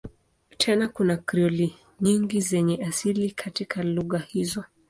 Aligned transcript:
Tena 0.57 0.87
kuna 0.87 1.17
Krioli 1.17 1.75
nyingi 2.01 2.41
zenye 2.41 2.83
asili 2.87 3.31
katika 3.31 3.83
lugha 3.83 4.19
hizo. 4.19 4.63